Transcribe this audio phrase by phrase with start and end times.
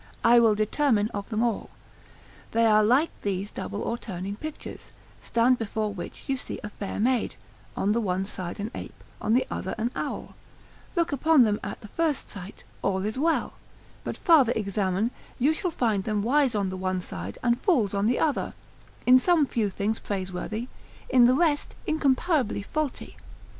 [0.23, 1.69] I will determine of them all,
[2.53, 6.99] they are like these double or turning pictures; stand before which you see a fair
[6.99, 7.35] maid,
[7.77, 10.33] on the one side an ape, on the other an owl;
[10.95, 13.53] look upon them at the first sight, all is well,
[14.03, 18.07] but farther examine, you shall find them wise on the one side, and fools on
[18.07, 18.55] the other;
[19.05, 20.67] in some few things praiseworthy,
[21.09, 23.17] in the rest incomparably faulty.